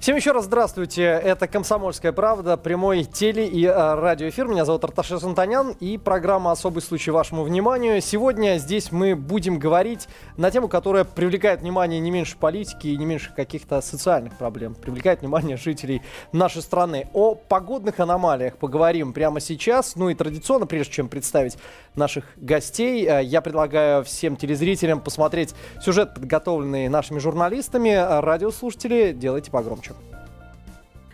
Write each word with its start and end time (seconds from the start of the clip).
Всем 0.00 0.16
еще 0.16 0.32
раз 0.32 0.46
здравствуйте. 0.46 1.02
Это 1.02 1.46
«Комсомольская 1.46 2.12
правда», 2.12 2.56
прямой 2.56 3.04
теле- 3.04 3.46
и 3.46 3.66
э, 3.66 3.94
радиоэфир. 3.96 4.48
Меня 4.48 4.64
зовут 4.64 4.82
Арташес 4.82 5.22
Антонян 5.22 5.76
и 5.78 5.98
программа 5.98 6.52
«Особый 6.52 6.80
случай» 6.80 7.10
вашему 7.10 7.42
вниманию. 7.42 8.00
Сегодня 8.00 8.56
здесь 8.56 8.92
мы 8.92 9.14
будем 9.14 9.58
говорить 9.58 10.08
на 10.38 10.50
тему, 10.50 10.68
которая 10.68 11.04
привлекает 11.04 11.60
внимание 11.60 12.00
не 12.00 12.10
меньше 12.10 12.38
политики 12.38 12.86
и 12.86 12.96
не 12.96 13.04
меньше 13.04 13.34
каких-то 13.36 13.82
социальных 13.82 14.38
проблем. 14.38 14.74
Привлекает 14.74 15.20
внимание 15.20 15.58
жителей 15.58 16.00
нашей 16.32 16.62
страны. 16.62 17.10
О 17.12 17.34
погодных 17.34 18.00
аномалиях 18.00 18.56
поговорим 18.56 19.12
прямо 19.12 19.38
сейчас. 19.38 19.96
Ну 19.96 20.08
и 20.08 20.14
традиционно, 20.14 20.66
прежде 20.66 20.94
чем 20.94 21.08
представить 21.10 21.58
наших 21.94 22.24
гостей, 22.36 23.06
э, 23.06 23.22
я 23.22 23.42
предлагаю 23.42 24.02
всем 24.04 24.36
телезрителям 24.36 25.00
посмотреть 25.00 25.54
сюжет, 25.84 26.14
подготовленный 26.14 26.88
нашими 26.88 27.18
журналистами. 27.18 28.22
Радиослушатели, 28.22 29.12
делайте 29.12 29.50
погромче. 29.50 29.89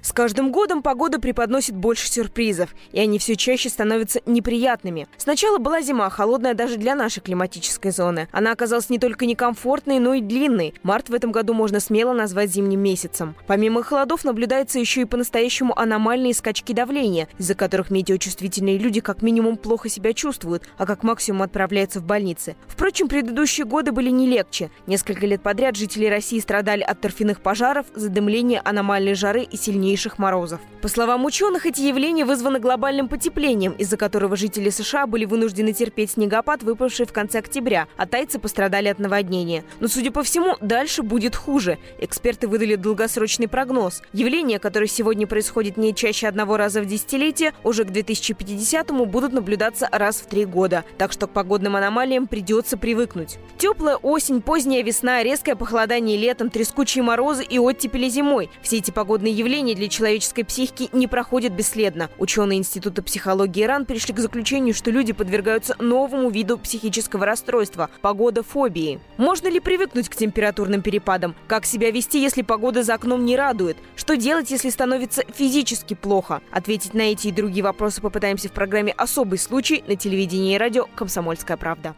С 0.07 0.13
каждым 0.13 0.53
годом 0.53 0.83
погода 0.83 1.19
преподносит 1.19 1.75
больше 1.75 2.09
сюрпризов, 2.09 2.77
и 2.93 3.01
они 3.01 3.19
все 3.19 3.35
чаще 3.35 3.69
становятся 3.69 4.21
неприятными. 4.25 5.09
Сначала 5.17 5.59
была 5.59 5.83
зима, 5.83 6.09
холодная 6.11 6.55
даже 6.55 6.77
для 6.77 6.95
нашей 6.95 7.19
климатической 7.19 7.91
зоны. 7.91 8.29
Она 8.31 8.53
оказалась 8.53 8.89
не 8.89 9.01
только 9.01 9.27
некомфортной, 9.27 9.99
но 9.99 10.15
и 10.15 10.21
длинной. 10.21 10.75
Март 10.85 11.09
в 11.09 11.15
этом 11.15 11.33
году 11.33 11.55
можно 11.55 11.81
смело 11.81 12.13
назвать 12.13 12.53
зимним 12.53 12.79
месяцем. 12.79 13.35
Помимо 13.49 13.83
холодов 13.83 14.25
наблюдается 14.25 14.79
еще 14.79 15.01
и 15.01 15.07
по-настоящему 15.07 15.77
аномальные 15.77 16.35
скачки 16.35 16.73
давления, 16.73 17.27
из-за 17.39 17.57
которых 17.57 17.91
метеочувствительные 17.91 18.79
люди 18.79 19.01
как 19.01 19.23
минимум 19.23 19.57
плохо 19.57 19.89
себя 19.89 20.13
чувствуют, 20.13 20.69
а 20.79 20.87
как 20.87 21.03
максимум 21.03 21.43
отправляются 21.43 21.99
в 21.99 22.05
больницы. 22.05 22.55
Впрочем, 22.69 23.09
предыдущие 23.09 23.67
годы 23.67 23.91
были 23.91 24.11
не 24.11 24.29
легче. 24.29 24.71
Несколько 24.87 25.27
лет 25.27 25.43
подряд 25.43 25.75
жители 25.75 26.07
России 26.07 26.39
страдали 26.39 26.83
от 26.83 27.01
торфяных 27.01 27.41
пожаров, 27.41 27.87
задымления, 27.97 28.63
аномальной 28.65 29.15
жары 29.15 29.43
и 29.43 29.57
сильнейшей 29.57 29.96
сильнейших 29.97 30.19
морозов. 30.19 30.61
По 30.83 30.89
словам 30.89 31.25
ученых, 31.25 31.67
эти 31.67 31.81
явления 31.81 32.25
вызваны 32.25 32.59
глобальным 32.59 33.09
потеплением, 33.09 33.73
из-за 33.73 33.97
которого 33.97 34.37
жители 34.37 34.71
США 34.71 35.07
были 35.07 35.25
вынуждены 35.25 35.73
терпеть 35.73 36.13
снегопад, 36.13 36.63
выпавший 36.63 37.07
в 37.07 37.13
конце 37.13 37.39
октября, 37.39 37.89
а 37.97 38.07
тайцы 38.07 38.39
пострадали 38.39 38.89
от 38.89 38.99
наводнения. 38.99 39.65
Но, 39.81 39.89
судя 39.89 40.11
по 40.11 40.23
всему, 40.23 40.57
дальше 40.61 41.03
будет 41.03 41.35
хуже. 41.35 41.79
Эксперты 41.99 42.47
выдали 42.47 42.77
долгосрочный 42.77 43.49
прогноз. 43.49 44.03
Явления, 44.13 44.59
которые 44.59 44.89
сегодня 44.89 45.27
происходят 45.27 45.77
не 45.77 45.95
чаще 45.95 46.29
одного 46.29 46.57
раза 46.57 46.83
в 46.83 46.87
десятилетие, 46.87 47.53
уже 47.65 47.85
к 47.85 47.91
2050-му 47.91 49.07
будут 49.07 49.33
наблюдаться 49.33 49.89
раз 49.91 50.17
в 50.17 50.27
три 50.27 50.45
года. 50.45 50.85
Так 50.99 51.13
что 51.13 51.27
к 51.27 51.31
погодным 51.31 51.77
аномалиям 51.77 52.27
придется 52.27 52.77
привыкнуть. 52.77 53.39
Теплая 53.59 53.97
осень, 53.97 54.43
поздняя 54.43 54.83
весна, 54.83 55.23
резкое 55.23 55.57
похолодание 55.57 56.19
летом, 56.19 56.51
трескучие 56.51 57.03
морозы 57.03 57.45
и 57.45 57.59
оттепели 57.59 58.09
зимой. 58.09 58.51
Все 58.63 58.77
эти 58.79 58.91
погодные 58.91 59.33
явления 59.33 59.75
для 59.75 59.86
человеческой 59.89 60.45
психики 60.45 60.89
не 60.93 61.07
проходят 61.07 61.53
бесследно. 61.53 62.11
Ученые 62.19 62.59
Института 62.59 63.03
психологии 63.03 63.65
РАН 63.65 63.87
пришли 63.87 64.15
к 64.15 64.19
заключению, 64.19 64.75
что 64.75 64.91
люди 64.91 65.13
подвергаются 65.13 65.77
новому 65.79 66.31
виду 66.31 66.59
психического 66.59 67.27
расстройства– 67.27 67.91
погодофобии. 68.03 69.01
Можно 69.17 69.49
ли 69.49 69.61
привыкнуть 69.61 70.09
к 70.09 70.17
температурным 70.17 70.83
перепадам? 70.83 71.35
Как 71.47 71.67
себя 71.67 71.91
вести, 71.91 72.21
если 72.21 72.43
погода 72.43 72.83
за 72.83 72.95
окном 72.95 73.25
не 73.25 73.37
радует? 73.37 73.77
Что 73.97 74.17
делать, 74.17 74.51
если 74.51 74.71
становится 74.71 75.23
физически 75.35 75.95
плохо? 75.95 76.41
Ответить 76.51 76.95
на 76.95 77.03
эти 77.03 77.29
и 77.29 77.33
другие 77.33 77.65
вопросы 77.65 78.01
попытаемся 78.01 78.49
в 78.49 78.53
программе 78.53 78.93
«Особый 78.93 79.39
случай» 79.39 79.85
на 79.87 79.97
телевидении 79.97 80.55
и 80.55 80.59
радио 80.59 80.87
«Комсомольская 80.95 81.57
правда». 81.57 81.97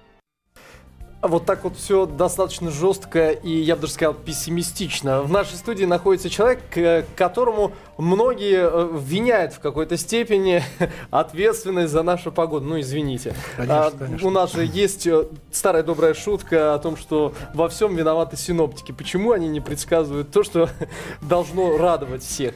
Вот 1.20 1.46
так 1.46 1.64
вот 1.64 1.76
все 1.76 2.06
достаточно 2.06 2.70
жестко 2.70 3.30
и, 3.30 3.50
я 3.50 3.74
бы 3.74 3.82
даже 3.82 3.94
сказал, 3.94 4.14
пессимистично. 4.14 5.22
В 5.22 5.32
нашей 5.32 5.56
студии 5.56 5.84
находится 5.84 6.30
человек, 6.30 6.60
к 6.70 7.04
которому 7.16 7.72
многие 7.96 8.68
э, 8.70 8.88
виняют 8.96 9.52
в 9.52 9.58
какой-то 9.58 9.96
степени 9.96 10.62
ответственность 11.10 11.92
за 11.92 12.04
нашу 12.04 12.30
погоду. 12.30 12.66
Ну, 12.66 12.78
извините. 12.78 13.34
Конечно, 13.56 13.86
а, 13.86 13.90
конечно. 13.90 14.28
У 14.28 14.30
нас 14.30 14.52
же 14.52 14.64
есть 14.64 15.08
э, 15.08 15.26
старая 15.50 15.82
добрая 15.82 16.14
шутка 16.14 16.74
о 16.74 16.78
том, 16.78 16.96
что 16.96 17.34
во 17.52 17.68
всем 17.68 17.96
виноваты 17.96 18.36
синоптики. 18.36 18.92
Почему 18.92 19.32
они 19.32 19.48
не 19.48 19.60
предсказывают 19.60 20.30
то, 20.30 20.44
что 20.44 20.70
должно 21.20 21.78
радовать 21.78 22.22
всех? 22.22 22.54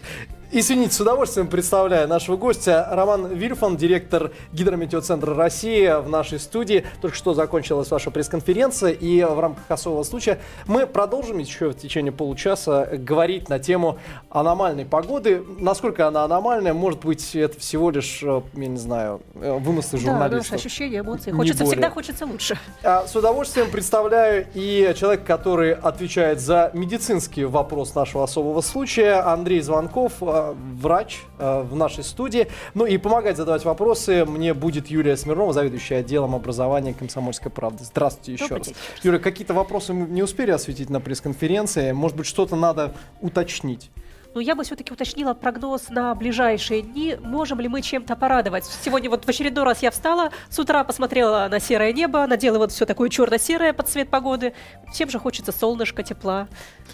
Извините, 0.54 0.92
с 0.92 1.00
удовольствием 1.00 1.46
представляю 1.48 2.06
нашего 2.06 2.36
гостя. 2.36 2.86
Роман 2.90 3.26
Вильфан, 3.28 3.78
директор 3.78 4.32
Гидрометеоцентра 4.52 5.34
России 5.34 5.98
в 6.02 6.10
нашей 6.10 6.38
студии. 6.38 6.84
Только 7.00 7.16
что 7.16 7.32
закончилась 7.32 7.90
ваша 7.90 8.10
пресс-конференция, 8.10 8.90
и 8.90 9.24
в 9.24 9.40
рамках 9.40 9.64
особого 9.70 10.02
случая 10.02 10.40
мы 10.66 10.86
продолжим 10.86 11.38
еще 11.38 11.70
в 11.70 11.78
течение 11.78 12.12
получаса 12.12 12.86
говорить 12.92 13.48
на 13.48 13.60
тему 13.60 13.98
аномальной 14.28 14.84
погоды. 14.84 15.42
Насколько 15.58 16.06
она 16.06 16.24
аномальная, 16.24 16.74
может 16.74 17.00
быть, 17.00 17.34
это 17.34 17.58
всего 17.58 17.90
лишь, 17.90 18.22
э, 18.22 18.42
я 18.52 18.66
не 18.66 18.76
знаю, 18.76 19.22
э, 19.36 19.56
вымыслы 19.58 20.00
журналистов. 20.00 20.50
Да, 20.50 20.56
ощущения, 20.56 20.98
эмоции. 20.98 21.30
Хочется, 21.30 21.64
всегда 21.64 21.88
хочется 21.88 22.26
лучше. 22.26 22.58
А, 22.82 23.06
с 23.06 23.16
удовольствием 23.16 23.70
представляю 23.70 24.46
и 24.52 24.92
человека, 24.98 25.24
который 25.24 25.72
отвечает 25.72 26.40
за 26.40 26.70
медицинский 26.74 27.46
вопрос 27.46 27.94
нашего 27.94 28.24
особого 28.24 28.60
случая, 28.60 29.14
Андрей 29.26 29.62
Звонков, 29.62 30.12
э, 30.20 30.41
врач 30.50 31.20
э, 31.38 31.62
в 31.62 31.74
нашей 31.76 32.04
студии. 32.04 32.48
Ну 32.74 32.86
и 32.86 32.98
помогать 32.98 33.36
задавать 33.36 33.64
вопросы 33.64 34.24
мне 34.24 34.54
будет 34.54 34.88
Юлия 34.88 35.16
Смирнова, 35.16 35.52
заведующая 35.52 36.00
отделом 36.00 36.34
образования 36.34 36.94
«Комсомольской 36.94 37.50
правды». 37.50 37.84
Здравствуйте 37.84 38.32
еще 38.32 38.56
раз. 38.56 38.70
Юлия, 39.02 39.18
какие-то 39.18 39.54
вопросы 39.54 39.92
мы 39.92 40.08
не 40.08 40.22
успели 40.22 40.50
осветить 40.50 40.90
на 40.90 41.00
пресс-конференции? 41.00 41.92
Может 41.92 42.16
быть, 42.16 42.26
что-то 42.26 42.56
надо 42.56 42.94
уточнить? 43.20 43.90
Но 44.34 44.40
я 44.40 44.54
бы 44.54 44.64
все-таки 44.64 44.92
уточнила 44.92 45.34
прогноз 45.34 45.90
на 45.90 46.14
ближайшие 46.14 46.82
дни. 46.82 47.16
Можем 47.20 47.60
ли 47.60 47.68
мы 47.68 47.82
чем-то 47.82 48.16
порадовать? 48.16 48.64
Сегодня 48.64 49.10
вот 49.10 49.24
в 49.24 49.28
очередной 49.28 49.64
раз 49.64 49.82
я 49.82 49.90
встала, 49.90 50.30
с 50.48 50.58
утра 50.58 50.84
посмотрела 50.84 51.48
на 51.50 51.60
серое 51.60 51.92
небо, 51.92 52.26
надела 52.26 52.58
вот 52.58 52.72
все 52.72 52.86
такое 52.86 53.10
черно-серое 53.10 53.74
под 53.74 53.88
цвет 53.88 54.08
погоды. 54.08 54.54
Всем 54.90 55.10
же 55.10 55.18
хочется 55.18 55.52
солнышко, 55.52 56.02
тепла, 56.02 56.48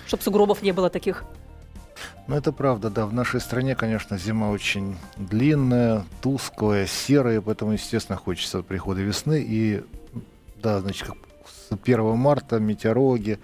чтобы 0.07 0.23
сугробов 0.23 0.63
не 0.63 0.73
было 0.73 0.91
таких. 0.91 1.25
Ну, 2.27 2.37
это 2.37 2.53
правда, 2.53 2.91
да. 2.91 3.07
В 3.07 3.13
нашей 3.13 3.41
стране, 3.41 3.75
конечно, 3.75 4.19
зима 4.19 4.51
очень 4.51 4.97
длинная, 5.17 6.05
тусклая, 6.21 6.87
серая, 6.87 7.41
поэтому, 7.41 7.73
естественно, 7.73 8.17
хочется 8.17 8.63
прихода 8.63 9.01
весны. 9.01 9.45
И, 9.47 9.83
да, 10.57 10.81
значит, 10.81 11.09
с 11.47 11.73
1 11.73 12.17
марта 12.17 12.59
метеорологи, 12.59 13.39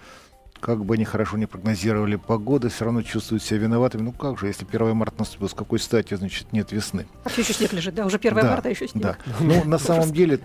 как 0.59 0.83
бы 0.85 0.95
они 0.95 1.05
хорошо 1.05 1.37
не 1.37 1.45
прогнозировали 1.45 2.15
погоду, 2.15 2.69
все 2.69 2.85
равно 2.85 3.01
чувствуют 3.01 3.43
себя 3.43 3.59
виноватыми. 3.59 4.01
Ну 4.01 4.11
как 4.11 4.39
же, 4.39 4.47
если 4.47 4.65
1 4.65 4.95
марта 4.95 5.19
наступил, 5.19 5.49
с 5.49 5.53
какой 5.53 5.79
стати, 5.79 6.15
значит, 6.15 6.53
нет 6.53 6.71
весны? 6.71 7.05
А 7.23 7.29
все 7.29 7.41
еще 7.41 7.53
снег 7.53 7.73
лежит, 7.73 7.93
да? 7.95 8.05
Уже 8.05 8.17
1 8.17 8.33
да, 8.33 8.43
марта, 8.43 8.69
а 8.69 8.71
еще 8.71 8.87
снег. 8.87 9.03
Да. 9.03 9.17
Ну, 9.39 9.63
на 9.65 9.77
самом 9.79 10.11
деле, 10.11 10.39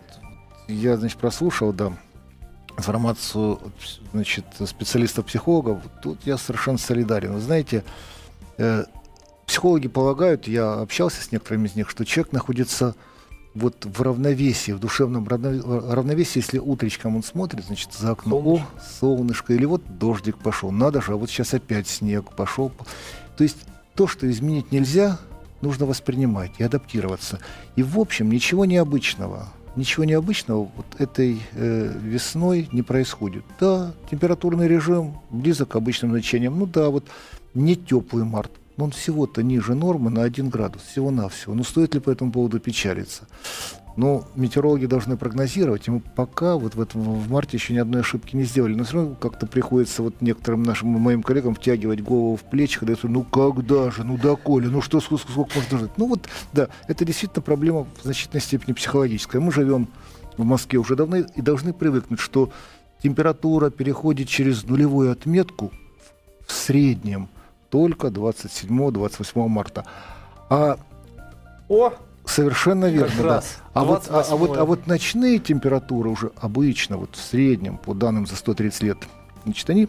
я, 0.68 0.96
значит, 0.96 1.18
прослушал, 1.18 1.72
да, 1.72 1.92
информацию 2.80 3.60
значит, 4.12 4.44
специалистов-психологов, 4.64 5.80
тут 6.02 6.18
я 6.24 6.36
совершенно 6.36 6.78
солидарен. 6.78 7.34
Вы 7.34 7.40
знаете, 7.40 7.84
Э, 8.60 8.84
психологи 9.46 9.88
полагают, 9.88 10.46
я 10.46 10.74
общался 10.74 11.22
с 11.22 11.32
некоторыми 11.32 11.66
из 11.66 11.76
них, 11.76 11.88
что 11.88 12.04
человек 12.04 12.32
находится 12.32 12.94
вот 13.54 13.86
в 13.86 14.02
равновесии, 14.02 14.72
в 14.72 14.78
душевном 14.78 15.26
равновесии, 15.26 16.38
если 16.40 16.58
утречком 16.58 17.16
он 17.16 17.22
смотрит, 17.22 17.64
значит, 17.64 17.94
за 17.94 18.10
окно, 18.10 18.38
солнышко. 18.38 18.66
о, 18.76 18.80
солнышко, 19.00 19.54
или 19.54 19.64
вот 19.64 19.98
дождик 19.98 20.36
пошел, 20.36 20.70
надо 20.70 21.00
же, 21.00 21.12
а 21.12 21.16
вот 21.16 21.30
сейчас 21.30 21.54
опять 21.54 21.88
снег 21.88 22.32
пошел. 22.36 22.70
То 23.38 23.42
есть 23.42 23.56
то, 23.94 24.06
что 24.06 24.30
изменить 24.30 24.72
нельзя, 24.72 25.18
нужно 25.62 25.86
воспринимать 25.86 26.52
и 26.58 26.62
адаптироваться. 26.62 27.40
И 27.76 27.82
в 27.82 27.98
общем 27.98 28.30
ничего 28.30 28.66
необычного. 28.66 29.48
Ничего 29.76 30.04
необычного 30.04 30.68
вот 30.76 30.86
этой 30.98 31.40
э, 31.52 31.92
весной 32.02 32.68
не 32.72 32.82
происходит. 32.82 33.44
Да, 33.60 33.92
температурный 34.10 34.66
режим 34.66 35.20
близок 35.30 35.70
к 35.70 35.76
обычным 35.76 36.10
значениям. 36.10 36.58
Ну 36.58 36.66
да, 36.66 36.90
вот 36.90 37.06
не 37.54 37.76
теплый 37.76 38.24
март, 38.24 38.50
но 38.76 38.84
он 38.84 38.90
всего-то 38.90 39.42
ниже 39.42 39.74
нормы 39.74 40.10
на 40.10 40.22
1 40.22 40.48
градус, 40.48 40.82
всего-навсего. 40.82 41.54
Ну, 41.54 41.64
стоит 41.64 41.94
ли 41.94 42.00
по 42.00 42.10
этому 42.10 42.32
поводу 42.32 42.58
печалиться? 42.58 43.28
Но 43.96 44.24
метеорологи 44.34 44.86
должны 44.86 45.16
прогнозировать, 45.16 45.88
и 45.88 45.90
мы 45.90 46.00
пока 46.00 46.56
вот 46.56 46.74
в, 46.74 46.80
этом, 46.80 47.02
в 47.02 47.30
марте 47.30 47.56
еще 47.56 47.74
ни 47.74 47.78
одной 47.78 48.00
ошибки 48.00 48.36
не 48.36 48.44
сделали. 48.44 48.74
Но 48.74 48.84
все 48.84 48.96
равно 48.96 49.14
как-то 49.14 49.46
приходится 49.46 50.02
вот 50.02 50.20
некоторым 50.20 50.62
нашим 50.62 50.88
моим 50.88 51.22
коллегам 51.22 51.54
втягивать 51.54 52.02
голову 52.02 52.36
в 52.36 52.42
плечи, 52.42 52.78
когда 52.78 52.94
говорю, 52.94 53.10
ну 53.10 53.24
когда 53.24 53.90
же, 53.90 54.04
ну 54.04 54.16
доколе, 54.16 54.68
ну 54.68 54.80
что, 54.80 55.00
сколько, 55.00 55.30
сколько 55.30 55.56
можно 55.56 55.78
жить? 55.78 55.90
Ну 55.96 56.06
вот, 56.06 56.28
да, 56.52 56.68
это 56.88 57.04
действительно 57.04 57.42
проблема 57.42 57.86
в 58.00 58.04
значительной 58.04 58.40
степени 58.40 58.72
психологическая. 58.72 59.40
Мы 59.40 59.52
живем 59.52 59.88
в 60.36 60.44
Москве 60.44 60.78
уже 60.78 60.96
давно 60.96 61.16
и 61.16 61.40
должны 61.42 61.72
привыкнуть, 61.72 62.20
что 62.20 62.50
температура 63.02 63.70
переходит 63.70 64.28
через 64.28 64.64
нулевую 64.64 65.10
отметку 65.10 65.72
в 66.46 66.52
среднем– 66.52 67.28
только 67.70 68.08
27-28 68.08 69.48
марта. 69.48 69.84
А 70.50 70.78
О! 71.68 71.92
Совершенно 72.30 72.86
верно, 72.86 73.08
Как 73.08 73.16
да. 73.22 73.24
раз. 73.24 73.58
А 73.74 73.84
вот, 73.84 74.04
а, 74.08 74.20
а 74.28 74.36
вот, 74.36 74.50
28-е. 74.50 74.60
а 74.60 74.64
вот 74.64 74.86
ночные 74.86 75.38
температуры 75.38 76.10
уже 76.10 76.30
обычно, 76.40 76.96
вот 76.96 77.16
в 77.16 77.20
среднем, 77.22 77.76
по 77.78 77.92
данным 77.94 78.26
за 78.26 78.36
130 78.36 78.82
лет, 78.82 78.98
значит, 79.44 79.68
они 79.68 79.88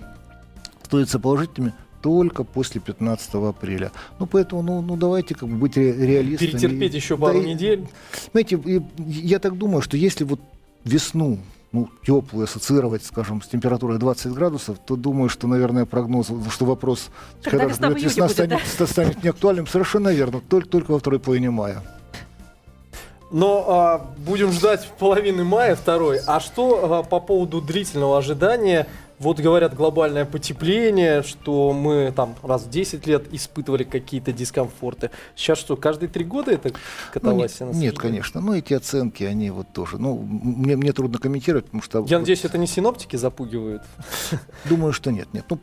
становятся 0.84 1.20
положительными 1.20 1.74
только 2.02 2.44
после 2.44 2.82
15 2.82 3.36
апреля. 3.36 3.92
Ну, 4.20 4.26
поэтому, 4.26 4.64
ну, 4.64 4.82
ну 4.82 4.98
давайте 4.98 5.36
как 5.36 5.48
бы 5.48 5.56
быть 5.56 5.78
ре- 5.78 5.94
реалистами. 5.94 6.50
Перетерпеть 6.50 6.94
еще 6.96 7.16
да, 7.16 7.28
пару 7.28 7.42
и- 7.42 7.46
недель. 7.46 7.88
Знаете, 8.32 8.60
и 8.66 8.82
я 8.98 9.38
так 9.40 9.58
думаю, 9.58 9.82
что 9.84 9.96
если 9.98 10.24
вот 10.24 10.40
весну 10.84 11.38
ну, 11.72 11.90
теплую 12.06 12.46
ассоциировать, 12.46 13.06
скажем, 13.06 13.42
с 13.42 13.48
температурой 13.48 13.98
20 14.00 14.34
градусов, 14.34 14.78
то 14.86 14.96
думаю, 14.98 15.30
что, 15.30 15.48
наверное, 15.48 15.86
прогноз, 15.86 16.28
что 16.50 16.66
вопрос, 16.66 17.10
Когда 17.44 17.64
весна 17.66 17.88
в 17.90 17.94
июне 17.94 18.10
будет, 18.14 18.32
станет, 18.32 18.60
ста- 18.66 18.88
станет 18.88 19.24
неактуальным, 19.24 19.68
совершенно 19.68 20.10
верно, 20.10 20.42
только, 20.42 20.68
только 20.68 20.92
во 20.92 21.00
второй 21.00 21.20
половине 21.22 21.50
мая. 21.52 21.82
Но 23.32 23.66
а, 23.68 24.08
будем 24.18 24.52
ждать 24.52 24.90
половины 25.00 25.44
мая 25.44 25.76
второй. 25.76 26.20
А 26.28 26.40
что 26.40 27.00
а, 27.00 27.04
по 27.04 27.20
поводу 27.20 27.62
длительного 27.62 28.18
ожидания? 28.18 28.88
Вот 29.20 29.40
говорят 29.40 29.76
глобальное 29.76 30.26
потепление, 30.26 31.22
что 31.22 31.74
мы 31.74 32.12
там 32.16 32.36
раз 32.42 32.64
в 32.64 32.72
10 32.72 33.06
лет 33.06 33.32
испытывали 33.32 33.84
какие-то 33.84 34.34
дискомфорты. 34.34 35.12
Сейчас 35.36 35.60
что, 35.60 35.78
каждые 35.78 36.10
три 36.10 36.26
года 36.26 36.52
это 36.52 36.70
Ну, 36.70 36.76
катавасия? 37.14 37.68
нет, 37.68 37.76
нет, 37.76 38.00
конечно. 38.00 38.42
Но 38.42 38.56
эти 38.56 38.74
оценки, 38.74 39.24
они 39.24 39.52
вот 39.52 39.72
тоже. 39.74 40.00
Ну, 40.00 40.18
мне, 40.18 40.76
мне 40.76 40.92
трудно 40.92 41.20
комментировать, 41.20 41.66
потому 41.66 41.84
что... 41.84 42.00
Я 42.00 42.18
вот 42.18 42.22
надеюсь, 42.22 42.44
это 42.46 42.58
не 42.58 42.66
синоптики 42.66 43.16
запугивают. 43.16 43.84
Думаю, 44.66 44.92
что 44.92 45.12
нет. 45.12 45.28
Нет. 45.34 45.46
Ну, 45.52 45.60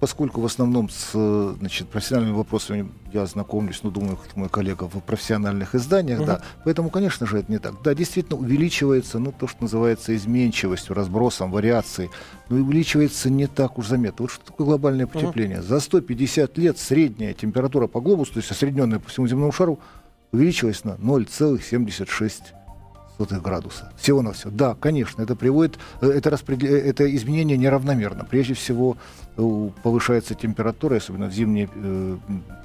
поскольку 0.00 0.40
в 0.40 0.46
основном 0.46 0.88
с 0.88 1.10
э, 1.14 1.54
значит, 1.58 1.88
профессиональными 1.88 2.34
вопросами 2.34 2.90
я 3.12 3.26
знакомлюсь, 3.26 3.80
ну, 3.82 3.90
думаю, 3.90 4.16
как 4.16 4.34
мой 4.34 4.48
коллега 4.48 4.84
в 4.84 5.00
профессиональных 5.00 5.74
изданиях, 5.74 6.24
да. 6.24 6.42
Поэтому, 6.64 6.88
конечно 6.88 7.26
же, 7.26 7.38
это 7.38 7.52
не 7.52 7.58
так. 7.58 7.74
Да, 7.82 7.94
действительно, 7.94 8.38
увеличивается, 8.38 9.18
ну, 9.18 9.32
то, 9.32 9.46
что 9.46 9.62
называется 9.62 10.16
изменчивостью, 10.16 10.94
разбросом, 10.94 11.52
вариацией. 11.52 12.10
Но 12.48 12.56
увеличивается 12.56 13.28
не 13.30 13.46
так 13.46 13.78
уж 13.78 13.88
заметно. 13.88 14.24
Вот 14.24 14.32
что 14.32 14.44
такое 14.46 14.66
глобальное 14.66 15.06
потепление? 15.06 15.62
За 15.62 15.78
150 15.80 16.56
лет 16.58 16.78
средняя 16.78 17.34
температура 17.34 17.86
по 17.86 18.00
глобусу, 18.00 18.32
то 18.32 18.38
есть 18.38 18.50
осредненная 18.50 18.98
по 18.98 19.10
всему 19.10 19.28
земному 19.28 19.52
шару, 19.52 19.78
увеличилась 20.32 20.84
на 20.84 20.92
0,76 20.92 22.32
сотых 22.32 22.59
градуса. 23.28 23.92
Всего 23.96 24.22
на 24.22 24.32
все. 24.32 24.50
Да, 24.50 24.74
конечно, 24.80 25.22
это 25.22 25.36
приводит, 25.36 25.78
э, 26.00 26.08
это, 26.08 26.30
распределя- 26.30 26.70
э, 26.76 26.88
это 26.90 27.14
изменение 27.14 27.56
неравномерно. 27.56 28.24
Прежде 28.24 28.54
всего 28.54 28.96
э, 29.36 29.68
повышается 29.82 30.34
температура, 30.34 30.96
особенно 30.96 31.26
в 31.26 31.32
зимние 31.32 31.68
э, 31.74 32.16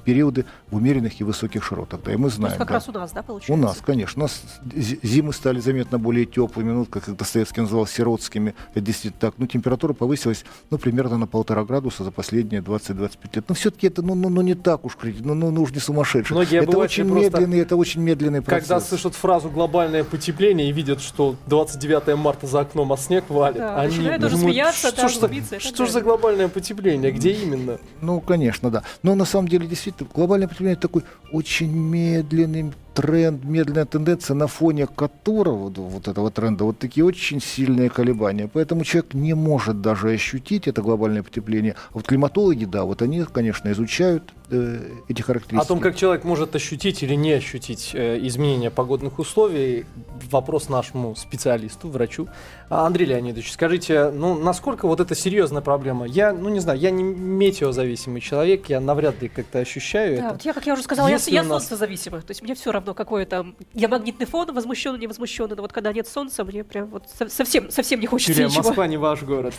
периоды, 0.04 0.44
в 0.70 0.76
умеренных 0.76 1.20
и 1.20 1.24
высоких 1.24 1.64
широтах. 1.64 2.00
Да, 2.04 2.12
и 2.12 2.16
мы 2.16 2.28
То 2.28 2.36
знаем. 2.36 2.52
есть 2.52 2.58
как 2.58 2.68
да. 2.68 2.74
раз 2.74 2.88
у 2.88 2.92
нас, 2.92 3.12
да, 3.12 3.22
получается? 3.22 3.52
У 3.52 3.56
нас, 3.56 3.78
конечно. 3.84 4.20
У 4.20 4.24
нас 4.24 4.42
зи- 4.74 4.98
зимы 5.02 5.32
стали 5.32 5.60
заметно 5.60 5.98
более 5.98 6.26
теплыми, 6.26 6.72
ну, 6.72 6.84
как 6.84 7.14
Достоевский 7.16 7.60
называл, 7.62 7.86
сиротскими. 7.86 8.54
Это 8.74 8.80
действительно 8.84 9.20
так. 9.20 9.34
Ну, 9.38 9.46
температура 9.46 9.92
повысилась, 9.92 10.44
ну, 10.70 10.78
примерно 10.78 11.18
на 11.18 11.26
полтора 11.26 11.64
градуса 11.64 12.04
за 12.04 12.10
последние 12.10 12.60
20-25 12.62 13.36
лет. 13.36 13.44
Но 13.48 13.54
все-таки 13.54 13.86
это, 13.88 14.02
ну, 14.02 14.14
ну, 14.14 14.28
ну, 14.28 14.42
не 14.42 14.54
так 14.54 14.84
уж 14.84 14.96
критично, 14.96 15.34
ну, 15.34 15.50
ну, 15.50 15.62
уж 15.62 15.72
не 15.72 15.80
сумасшедший. 15.80 16.34
Многие 16.36 16.62
это 16.62 16.78
очень 16.78 17.04
медленный, 17.04 17.58
это 17.60 17.76
очень 17.76 18.00
медленный 18.02 18.42
процесс. 18.42 18.68
Когда 18.68 18.80
слышат 18.80 19.14
фразу 19.14 19.48
«глобальное 19.50 20.04
потепление» 20.04 20.45
и 20.52 20.72
видят, 20.72 21.00
что 21.00 21.36
29 21.46 22.16
марта 22.16 22.46
за 22.46 22.60
окном, 22.60 22.92
а 22.92 22.96
снег 22.96 23.24
валит, 23.28 23.58
Да, 23.58 23.76
они 23.80 23.96
начинают 23.96 24.24
уже 24.24 24.30
думают, 24.36 24.52
смеяться, 24.52 24.88
что 24.88 25.02
да, 25.02 25.08
ж 25.08 25.14
за- 25.14 25.20
глумиться 25.20 25.54
и 25.56 25.58
так 25.58 25.68
что 25.68 25.86
ж 25.86 25.90
за 25.90 26.00
глобальное 26.00 26.48
потепление, 26.48 27.10
где 27.12 27.32
именно? 27.32 27.78
Ну, 28.00 28.20
конечно, 28.20 28.70
да. 28.70 28.82
Но 29.02 29.14
на 29.14 29.24
самом 29.24 29.48
деле, 29.48 29.66
действительно, 29.66 30.08
глобальное 30.14 30.48
потепление 30.48 30.74
это 30.74 30.82
такой 30.88 31.02
очень 31.32 31.70
медленный 31.72 32.72
тренд, 32.96 33.44
медленная 33.44 33.84
тенденция, 33.84 34.34
на 34.34 34.46
фоне 34.46 34.86
которого 34.86 35.68
вот, 35.68 36.08
этого 36.08 36.30
тренда 36.30 36.64
вот 36.64 36.78
такие 36.78 37.04
очень 37.04 37.40
сильные 37.42 37.90
колебания. 37.90 38.48
Поэтому 38.52 38.84
человек 38.84 39.12
не 39.14 39.34
может 39.34 39.82
даже 39.82 40.10
ощутить 40.10 40.66
это 40.66 40.80
глобальное 40.80 41.22
потепление. 41.22 41.74
А 41.90 41.94
вот 41.94 42.06
климатологи, 42.06 42.64
да, 42.64 42.84
вот 42.84 43.02
они, 43.02 43.22
конечно, 43.24 43.70
изучают 43.72 44.22
э, 44.50 44.80
эти 45.08 45.20
характеристики. 45.20 45.62
О 45.62 45.68
том, 45.68 45.80
как 45.80 45.94
человек 45.96 46.24
может 46.24 46.56
ощутить 46.56 47.02
или 47.02 47.14
не 47.14 47.32
ощутить 47.32 47.90
э, 47.92 48.18
изменения 48.26 48.70
погодных 48.70 49.18
условий, 49.18 49.84
вопрос 50.30 50.70
нашему 50.70 51.14
специалисту, 51.16 51.88
врачу. 51.90 52.28
А, 52.70 52.86
Андрей 52.86 53.06
Леонидович, 53.06 53.52
скажите, 53.52 54.10
ну, 54.10 54.38
насколько 54.38 54.88
вот 54.88 55.00
это 55.00 55.14
серьезная 55.14 55.60
проблема? 55.62 56.06
Я, 56.06 56.32
ну, 56.32 56.48
не 56.48 56.60
знаю, 56.60 56.78
я 56.78 56.90
не 56.90 57.02
метеозависимый 57.02 58.20
человек, 58.22 58.68
я 58.70 58.80
навряд 58.80 59.20
ли 59.20 59.28
как-то 59.28 59.58
ощущаю 59.58 60.16
Да, 60.16 60.22
это. 60.24 60.32
вот 60.32 60.42
я, 60.42 60.52
как 60.54 60.66
я 60.66 60.72
уже 60.72 60.82
сказала, 60.82 61.08
я, 61.08 61.14
Если 61.14 61.32
я 61.32 61.42
у 61.42 61.44
нас- 61.44 61.66
солнцезависимый. 61.68 62.22
То 62.22 62.30
есть 62.30 62.42
мне 62.42 62.54
все 62.54 62.72
равно, 62.72 62.85
какой 62.94 63.24
там... 63.26 63.56
Я 63.74 63.88
магнитный 63.88 64.26
фон, 64.26 64.52
возмущенный, 64.54 64.98
не 64.98 65.06
возмущенный. 65.06 65.56
Но 65.56 65.62
вот 65.62 65.72
когда 65.72 65.92
нет 65.92 66.06
солнца, 66.08 66.44
мне 66.44 66.64
прям 66.64 66.86
вот 66.86 67.04
со- 67.08 67.28
совсем, 67.28 67.70
совсем 67.70 68.00
не 68.00 68.06
хочется 68.06 68.32
Юлия, 68.32 68.46
ничего. 68.46 68.64
Москва 68.64 68.86
не 68.86 68.96
ваш 68.96 69.22
город, 69.22 69.54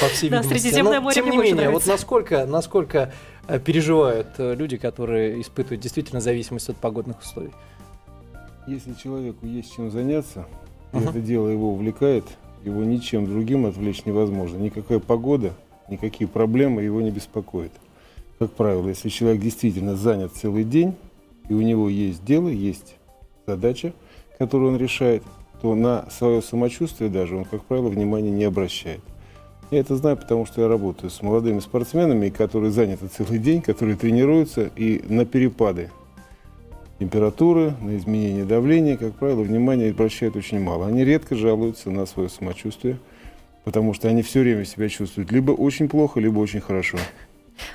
по 0.00 0.06
всей 0.08 0.30
Да, 0.30 0.38
видимости. 0.38 0.60
Средиземное 0.62 0.96
Но, 0.96 1.02
море 1.02 1.14
тем 1.14 1.30
не 1.30 1.36
менее, 1.36 1.70
вот 1.70 1.86
насколько, 1.86 2.46
насколько 2.46 3.12
э, 3.48 3.58
переживают 3.58 4.28
э, 4.38 4.54
люди, 4.54 4.76
которые 4.76 5.40
испытывают 5.40 5.80
действительно 5.80 6.20
зависимость 6.20 6.68
от 6.68 6.76
погодных 6.76 7.20
условий? 7.20 7.52
Если 8.66 8.94
человеку 8.94 9.46
есть 9.46 9.74
чем 9.74 9.90
заняться, 9.90 10.46
и 10.92 10.96
Ага. 10.96 11.10
это 11.10 11.20
дело 11.20 11.48
его 11.48 11.72
увлекает, 11.72 12.24
его 12.64 12.82
ничем 12.82 13.26
другим 13.26 13.66
отвлечь 13.66 14.04
невозможно. 14.06 14.56
Никакая 14.56 14.98
погода, 15.00 15.52
никакие 15.88 16.26
проблемы 16.28 16.82
его 16.82 17.00
не 17.02 17.10
беспокоят. 17.10 17.72
Как 18.38 18.50
правило, 18.52 18.88
если 18.88 19.10
человек 19.10 19.42
действительно 19.42 19.96
занят 19.96 20.32
целый 20.34 20.64
день, 20.64 20.94
и 21.48 21.54
у 21.54 21.62
него 21.62 21.88
есть 21.88 22.24
дело, 22.24 22.48
есть 22.48 22.96
задача, 23.46 23.92
которую 24.38 24.72
он 24.72 24.78
решает, 24.78 25.22
то 25.60 25.74
на 25.74 26.08
свое 26.10 26.42
самочувствие 26.42 27.10
даже 27.10 27.36
он, 27.36 27.44
как 27.44 27.64
правило, 27.64 27.88
внимания 27.88 28.30
не 28.30 28.44
обращает. 28.44 29.00
Я 29.70 29.80
это 29.80 29.96
знаю, 29.96 30.16
потому 30.16 30.46
что 30.46 30.60
я 30.60 30.68
работаю 30.68 31.10
с 31.10 31.22
молодыми 31.22 31.60
спортсменами, 31.60 32.28
которые 32.28 32.70
заняты 32.70 33.08
целый 33.08 33.38
день, 33.38 33.62
которые 33.62 33.96
тренируются, 33.96 34.70
и 34.76 35.02
на 35.08 35.24
перепады 35.24 35.90
температуры, 36.98 37.74
на 37.80 37.96
изменение 37.96 38.44
давления, 38.44 38.96
как 38.96 39.14
правило, 39.14 39.42
внимание 39.42 39.90
обращают 39.90 40.36
очень 40.36 40.60
мало. 40.60 40.86
Они 40.86 41.04
редко 41.04 41.34
жалуются 41.34 41.90
на 41.90 42.06
свое 42.06 42.28
самочувствие, 42.28 42.98
потому 43.64 43.94
что 43.94 44.08
они 44.08 44.22
все 44.22 44.40
время 44.40 44.64
себя 44.64 44.88
чувствуют 44.88 45.32
либо 45.32 45.52
очень 45.52 45.88
плохо, 45.88 46.20
либо 46.20 46.38
очень 46.38 46.60
хорошо. 46.60 46.98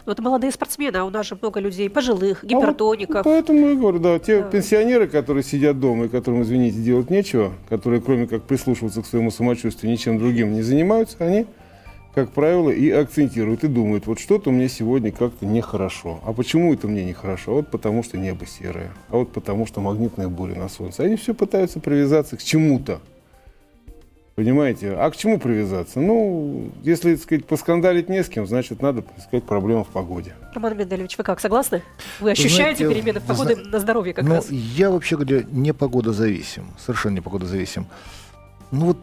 Ну, 0.05 0.11
это 0.11 0.21
молодые 0.21 0.51
спортсмены, 0.51 0.97
а 0.97 1.05
у 1.05 1.09
нас 1.09 1.25
же 1.27 1.37
много 1.41 1.59
людей 1.59 1.89
пожилых, 1.89 2.43
А 2.43 2.47
вот 2.47 2.49
гипертоников. 2.49 3.23
поэтому 3.23 3.69
я 3.69 3.75
говорю, 3.75 3.99
да, 3.99 4.19
те 4.19 4.41
Да. 4.41 4.49
пенсионеры, 4.49 5.07
которые 5.07 5.43
сидят 5.43 5.79
дома 5.79 6.05
и 6.05 6.07
которым, 6.09 6.41
извините, 6.43 6.79
делать 6.79 7.09
нечего, 7.09 7.53
которые 7.69 8.01
кроме 8.01 8.27
как 8.27 8.43
прислушиваться 8.43 9.01
к 9.01 9.05
своему 9.05 9.31
самочувствию 9.31 9.91
ничем 9.91 10.17
другим 10.19 10.53
не 10.53 10.61
занимаются, 10.61 11.17
они, 11.19 11.45
как 12.15 12.31
правило, 12.31 12.69
и 12.71 12.89
акцентируют, 12.89 13.63
и 13.63 13.67
думают, 13.67 14.07
вот 14.07 14.19
что-то 14.19 14.51
меня 14.51 14.67
сегодня 14.67 15.11
как-то 15.11 15.45
нехорошо. 15.45 16.19
А 16.25 16.33
почему 16.33 16.73
это 16.73 16.87
мне 16.87 17.05
нехорошо? 17.05 17.51
А 17.51 17.55
Вот 17.55 17.67
потому 17.69 18.03
что 18.03 18.17
небо 18.17 18.45
серое, 18.45 18.91
а 19.09 19.17
вот 19.17 19.31
потому 19.31 19.65
что 19.65 19.79
магнитная 19.79 20.27
буря 20.27 20.55
на 20.55 20.69
солнце. 20.69 21.03
Они 21.03 21.15
все 21.15 21.33
пытаются 21.33 21.79
привязаться 21.79 22.35
к 22.35 22.43
чему-то. 22.43 22.99
Понимаете? 24.43 24.93
А 24.93 25.11
к 25.11 25.17
чему 25.17 25.37
привязаться? 25.37 25.99
Ну, 25.99 26.71
если, 26.81 27.15
так 27.15 27.23
сказать, 27.23 27.45
поскандалить 27.45 28.07
не 28.07 28.23
с 28.23 28.29
кем, 28.29 28.47
значит, 28.47 28.81
надо 28.81 29.03
искать 29.17 29.43
проблему 29.43 29.83
в 29.83 29.89
погоде. 29.89 30.33
Роман 30.55 30.77
Менделевич, 30.77 31.17
вы 31.17 31.25
как, 31.25 31.41
согласны? 31.41 31.83
Вы 32.21 32.31
ощущаете 32.31 32.85
знаете, 32.87 33.01
перемены 33.01 33.19
в 33.19 33.23
погоде 33.23 33.55
зна- 33.55 33.69
на 33.69 33.79
здоровье 33.81 34.13
как 34.13 34.23
Ну, 34.23 34.35
раз? 34.35 34.49
я 34.49 34.91
вообще 34.91 35.17
говоря, 35.17 35.43
не 35.51 35.73
погодозависим. 35.73 36.67
Совершенно 36.79 37.15
не 37.15 37.19
погодозависим. 37.21 37.87
Ну 38.71 38.85
вот 38.85 38.97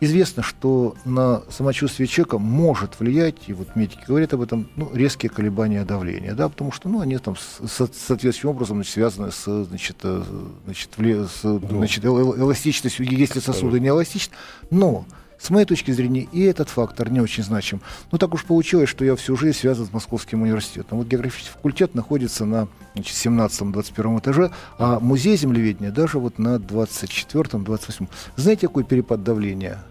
известно, 0.00 0.42
что 0.42 0.94
на 1.04 1.42
самочувствие 1.50 2.06
человека 2.06 2.38
может 2.38 3.00
влиять, 3.00 3.36
и 3.48 3.52
вот 3.52 3.74
медики 3.76 4.00
говорят 4.06 4.34
об 4.34 4.42
этом, 4.42 4.68
ну, 4.76 4.90
резкие 4.94 5.30
колебания 5.30 5.84
давления, 5.84 6.34
да, 6.34 6.48
потому 6.48 6.70
что, 6.72 6.88
ну, 6.88 7.00
они 7.00 7.16
там 7.18 7.36
со- 7.36 7.66
соответствующим 7.92 8.50
образом 8.50 8.76
значит, 8.76 8.92
связаны 8.92 9.30
с, 9.32 9.64
значит, 9.64 9.96
э, 10.02 10.22
значит, 10.64 10.90
с, 10.98 11.40
значит, 11.70 12.04
эл- 12.04 12.18
эл- 12.18 12.38
эластичностью, 12.38 13.06
если 13.10 13.40
сосуды 13.40 13.80
не 13.80 13.88
эластичны. 13.88 14.34
Но 14.70 15.06
с 15.38 15.50
моей 15.50 15.66
точки 15.66 15.90
зрения, 15.90 16.28
и 16.32 16.42
этот 16.42 16.68
фактор 16.68 17.10
не 17.10 17.20
очень 17.20 17.42
значим. 17.42 17.80
Но 18.10 18.18
так 18.18 18.34
уж 18.34 18.44
получилось, 18.44 18.88
что 18.88 19.04
я 19.04 19.16
всю 19.16 19.36
жизнь 19.36 19.58
связан 19.58 19.86
с 19.86 19.92
Московским 19.92 20.42
университетом. 20.42 20.98
Вот 20.98 21.06
географический 21.06 21.52
факультет 21.52 21.94
находится 21.94 22.44
на 22.44 22.68
значит, 22.94 23.14
17-21 23.16 24.18
этаже, 24.18 24.50
а 24.78 24.98
музей 25.00 25.36
землеведения 25.36 25.90
даже 25.90 26.18
вот 26.18 26.38
на 26.38 26.56
24-28. 26.56 28.08
Знаете, 28.36 28.68
какой 28.68 28.84
перепад 28.84 29.22
давления? 29.22 29.82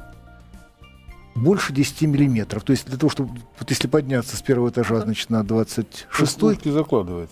Больше 1.36 1.74
10 1.74 2.04
миллиметров. 2.04 2.64
То 2.64 2.72
есть 2.72 2.88
для 2.88 2.98
того, 2.98 3.10
чтобы, 3.10 3.32
вот 3.60 3.70
если 3.70 3.88
подняться 3.88 4.38
с 4.38 4.42
первого 4.42 4.70
этажа, 4.70 5.02
значит, 5.02 5.30
на 5.30 5.44
26 5.44 6.44
Ушки 6.44 6.70
закладывает. 6.70 7.30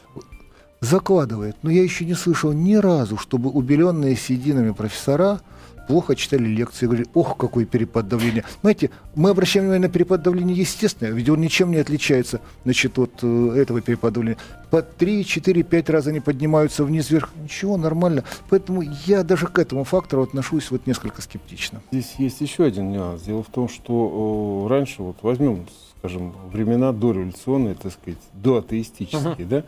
закладывает. 0.81 1.55
Но 1.61 1.71
я 1.71 1.81
еще 1.81 2.03
не 2.03 2.13
слышал 2.13 2.51
ни 2.51 2.75
разу, 2.75 3.17
чтобы 3.17 3.49
убеленные 3.49 4.17
сединами 4.17 4.71
профессора 4.71 5.39
плохо 5.87 6.15
читали 6.15 6.45
лекции, 6.45 6.85
говорили, 6.85 7.07
ох, 7.13 7.37
какой 7.37 7.65
перепад 7.65 8.07
давления. 8.07 8.43
Знаете, 8.61 8.89
мы 9.15 9.29
обращаем 9.29 9.65
внимание 9.65 9.87
на 9.87 9.93
перепад 9.93 10.21
давления 10.21 10.55
естественно, 10.55 11.09
ведь 11.09 11.29
он 11.29 11.41
ничем 11.41 11.71
не 11.71 11.77
отличается 11.77 12.41
значит, 12.63 12.97
от 12.99 13.11
э, 13.21 13.53
этого 13.57 13.81
перепада 13.81 14.15
давления. 14.15 14.39
По 14.69 14.81
3, 14.81 15.25
4, 15.25 15.63
5 15.63 15.89
раз 15.89 16.07
они 16.07 16.19
поднимаются 16.19 16.83
вниз-вверх. 16.83 17.31
Ничего, 17.41 17.77
нормально. 17.77 18.23
Поэтому 18.49 18.81
я 19.05 19.23
даже 19.23 19.47
к 19.47 19.59
этому 19.59 19.83
фактору 19.83 20.23
отношусь 20.23 20.71
вот 20.71 20.87
несколько 20.87 21.21
скептично. 21.21 21.81
Здесь 21.91 22.15
есть 22.17 22.41
еще 22.41 22.65
один 22.65 22.91
нюанс. 22.91 23.21
Дело 23.23 23.43
в 23.43 23.49
том, 23.49 23.69
что 23.69 24.65
э, 24.65 24.69
раньше, 24.69 25.03
вот 25.03 25.17
возьмем, 25.21 25.67
скажем, 25.99 26.33
времена 26.51 26.91
дореволюционные, 26.91 27.75
так 27.75 27.93
сказать, 27.93 28.19
доатеистические, 28.33 29.33
uh-huh. 29.35 29.47
да, 29.47 29.63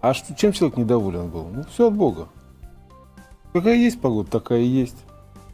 а 0.00 0.14
что, 0.14 0.34
чем 0.34 0.52
человек 0.52 0.78
недоволен 0.78 1.28
был? 1.28 1.48
Ну, 1.48 1.64
все 1.72 1.88
от 1.88 1.94
Бога. 1.94 2.28
Какая 3.52 3.76
есть 3.76 4.00
погода, 4.00 4.30
такая 4.30 4.60
и 4.60 4.66
есть. 4.66 4.96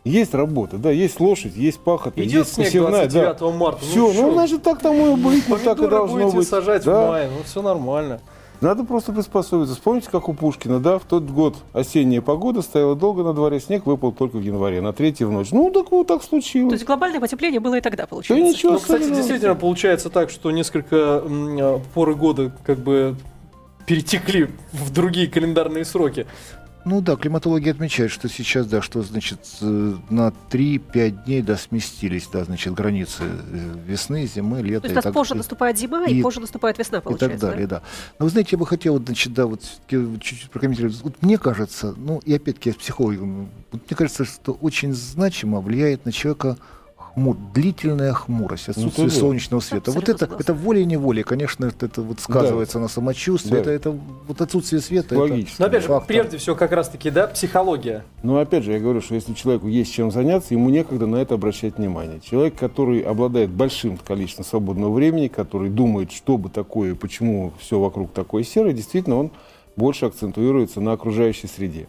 Есть 0.06 0.34
работа, 0.34 0.78
да, 0.78 0.92
есть 0.92 1.18
лошадь, 1.18 1.56
есть 1.56 1.80
пахота, 1.80 2.22
Идет 2.22 2.32
есть 2.32 2.54
снег 2.54 2.68
посевная, 2.68 3.08
29 3.08 3.38
да. 3.38 3.50
марта. 3.50 3.84
Все, 3.84 4.12
ну, 4.12 4.32
значит, 4.34 4.62
так 4.62 4.78
тому 4.78 5.16
и 5.16 5.20
быть, 5.20 5.48
ну, 5.48 5.58
так 5.58 5.80
и 5.80 5.88
должно 5.88 6.18
будете 6.18 6.36
быть. 6.36 6.48
сажать 6.48 6.84
да. 6.84 7.06
в 7.06 7.08
мае, 7.08 7.28
ну 7.36 7.42
все 7.44 7.60
нормально. 7.60 8.20
Надо 8.60 8.84
просто 8.84 9.12
приспособиться. 9.12 9.75
Вспомните, 9.75 10.08
как 10.10 10.28
у 10.28 10.32
Пушкина, 10.32 10.78
да, 10.78 11.00
в 11.00 11.04
тот 11.04 11.25
год 11.25 11.56
осенняя 11.72 12.20
погода, 12.20 12.62
стояла 12.62 12.94
долго 12.94 13.25
на 13.25 13.34
дворе, 13.34 13.58
снег 13.58 13.84
выпал 13.84 14.12
только 14.12 14.36
в 14.36 14.42
январе, 14.42 14.80
на 14.80 14.92
третьей 14.92 15.26
в 15.26 15.32
ночь. 15.32 15.50
Ну, 15.50 15.72
так 15.72 15.90
вот 15.90 16.06
так 16.06 16.22
случилось. 16.22 16.70
То 16.70 16.75
есть 16.75 16.86
глобальное 16.86 17.18
потепление 17.18 17.58
было 17.58 17.75
и 17.75 17.80
тогда, 17.80 18.04
Да 18.04 18.06
получается. 18.06 18.44
ничего 18.46 18.72
Ну, 18.75 18.78
кстати, 18.78 19.08
действительно 19.08 19.56
получается 19.56 20.08
так, 20.08 20.30
что 20.30 20.52
несколько 20.52 21.20
э, 21.25 21.78
поры 21.94 22.14
года 22.14 22.52
как 22.64 22.78
бы 22.78 23.16
перетекли 23.86 24.50
в 24.72 24.92
другие 24.92 25.26
календарные 25.26 25.84
сроки. 25.84 26.26
Ну 26.87 27.00
да, 27.00 27.16
климатологи 27.16 27.69
отмечают, 27.69 28.12
что 28.12 28.28
сейчас, 28.28 28.69
да, 28.69 28.81
что, 28.81 29.02
значит, 29.02 29.40
э, 29.61 29.95
на 30.09 30.33
3-5 30.50 31.25
дней, 31.25 31.43
да, 31.43 31.57
сместились, 31.57 32.28
да, 32.33 32.45
значит, 32.45 32.75
границы 32.75 33.25
э, 33.25 33.75
весны, 33.85 34.25
зимы, 34.25 34.62
лета. 34.62 34.83
То 34.83 34.87
есть 34.87 35.00
и 35.00 35.02
так- 35.02 35.12
позже 35.12 35.35
наступает 35.35 35.76
зима, 35.76 36.07
и, 36.07 36.21
и- 36.21 36.23
позже 36.23 36.38
наступает 36.38 36.78
весна, 36.78 36.99
и 36.99 37.00
получается. 37.00 37.40
так 37.40 37.50
далее, 37.50 37.66
да. 37.66 37.83
Но 38.21 38.26
вы 38.26 38.31
знаете, 38.31 38.50
я 38.52 38.59
бы 38.59 38.66
хотел, 38.69 39.02
значит, 39.05 39.35
да, 39.35 39.47
вот 39.47 39.62
чуть-чуть 39.88 40.49
прокомментировать. 40.49 41.02
Вот 41.02 41.21
мне 41.23 41.38
кажется, 41.38 41.93
ну 41.97 42.21
и 42.25 42.33
опять-таки 42.33 42.71
я 42.71 42.75
с 42.75 42.76
психологом, 42.76 43.49
вот 43.73 43.83
мне 43.90 43.97
кажется, 43.97 44.25
что 44.25 44.52
очень 44.52 44.93
значимо 44.95 45.61
влияет 45.61 46.05
на 46.05 46.12
человека 46.12 46.57
хмур, 47.16 47.37
длительная 47.54 48.12
хмурость, 48.12 48.68
отсутствие 48.68 49.06
Ну, 49.06 49.12
да. 49.12 49.18
солнечного 49.18 49.61
света. 49.61 49.90
Вот 49.90 50.08
это, 50.08 50.18
согласна. 50.18 50.42
это 50.42 50.54
волей-неволей, 50.54 51.23
конечно, 51.23 51.64
это, 51.64 51.87
это 51.87 52.02
вот 52.02 52.20
сказывается 52.20 52.78
на 52.78 52.88
самочувствии, 52.88 53.52
Да. 53.52 53.58
это, 53.61 53.70
это 53.70 53.99
вот 54.28 54.40
отсутствие 54.42 54.82
света. 54.82 55.18
Логично. 55.18 55.54
Но 55.58 55.66
опять 55.66 55.82
же, 55.82 55.88
Фактор. 55.88 56.06
прежде 56.06 56.37
всего, 56.37 56.54
как 56.56 56.73
раз-таки, 56.73 57.11
да, 57.11 57.26
психология. 57.26 58.04
Но 58.23 58.37
опять 58.38 58.64
же, 58.64 58.73
я 58.73 58.78
говорю, 58.78 59.00
что 59.00 59.14
если 59.14 59.32
человеку 59.32 59.66
есть 59.66 59.92
чем 59.92 60.11
заняться, 60.12 60.52
ему 60.52 60.68
некогда 60.68 61.06
на 61.06 61.16
это 61.16 61.35
обращать 61.35 61.78
внимание. 61.78 62.20
Человек, 62.20 62.54
который 62.56 63.00
обладает 63.00 63.49
большим 63.50 63.96
количеством 63.96 64.44
свободного 64.44 64.92
времени, 64.92 65.28
который 65.28 65.70
думает, 65.70 66.12
что 66.12 66.37
бы 66.37 66.50
такое, 66.50 66.94
почему 66.94 67.52
все 67.58 67.80
вокруг 67.80 68.12
такое 68.12 68.42
серое, 68.44 68.75
действительно, 68.75 69.16
он 69.16 69.30
больше 69.75 70.04
акцентуируется 70.06 70.80
на 70.82 70.92
окружающей 70.92 71.46
среде, 71.46 71.87